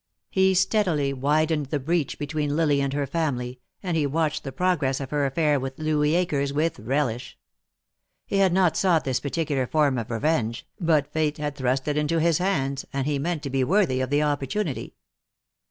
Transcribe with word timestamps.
He 0.31 0.55
steadily 0.55 1.13
widened 1.13 1.67
the 1.67 1.79
breach 1.79 2.17
between 2.17 2.55
Lily 2.55 2.81
and 2.81 2.91
her 2.93 3.05
family, 3.05 3.59
and 3.83 3.95
he 3.95 4.07
watched 4.07 4.43
the 4.43 4.51
progress 4.51 4.99
of 4.99 5.11
her 5.11 5.27
affair 5.27 5.59
with 5.59 5.77
Louis 5.77 6.15
Akers 6.15 6.51
with 6.51 6.79
relish. 6.79 7.37
He 8.25 8.37
had 8.37 8.51
not 8.51 8.75
sought 8.75 9.03
this 9.03 9.19
particular 9.19 9.67
form 9.67 9.99
of 9.99 10.09
revenge, 10.09 10.65
but 10.79 11.13
Fate 11.13 11.37
had 11.37 11.55
thrust 11.55 11.87
it 11.87 11.97
into 11.97 12.19
his 12.19 12.39
hands, 12.39 12.83
and 12.91 13.05
he 13.05 13.19
meant 13.19 13.43
to 13.43 13.51
be 13.51 13.63
worthy 13.63 14.01
of 14.01 14.09
the 14.09 14.23
opportunity. 14.23 14.95